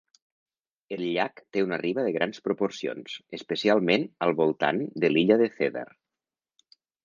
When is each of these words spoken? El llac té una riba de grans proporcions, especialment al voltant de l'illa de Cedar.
El 0.95 1.03
llac 1.07 1.41
té 1.57 1.63
una 1.65 1.79
riba 1.81 2.05
de 2.07 2.15
grans 2.15 2.41
proporcions, 2.49 3.19
especialment 3.41 4.09
al 4.29 4.35
voltant 4.43 4.85
de 5.05 5.15
l'illa 5.15 5.41
de 5.47 5.53
Cedar. 5.61 5.89